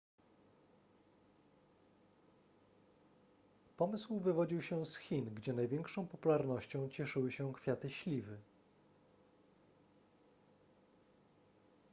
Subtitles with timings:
[3.77, 8.37] pomysł wywodził się z chin gdzie największą popularnością cieszyły się kwiaty śliwy